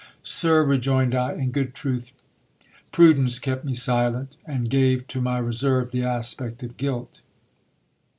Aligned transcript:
Sir, 0.23 0.63
rejoined 0.65 1.13
I, 1.13 1.33
in 1.33 1.51
good 1.51 1.75
truth 1.75 2.09
prudence 2.91 3.37
kept 3.37 3.63
me 3.63 3.75
silent, 3.75 4.35
and 4.47 4.67
gave 4.67 5.05
to 5.09 5.21
my 5.21 5.37
reserve 5.37 5.91
the 5.91 6.01
aspect 6.01 6.63
of 6.63 6.75
guilt. 6.75 7.21